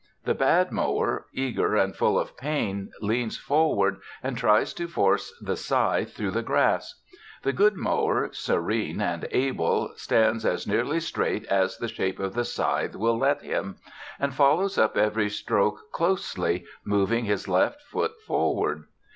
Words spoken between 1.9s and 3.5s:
full of pain, leans